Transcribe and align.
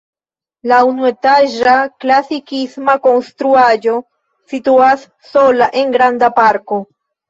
La 0.69 0.79
unuetaĝa 0.91 1.75
klasikisma 2.05 2.97
konstruaĵo 3.05 3.97
situas 4.57 5.09
sola 5.33 5.73
en 5.87 5.99
granda 6.01 6.37
parko. 6.45 6.87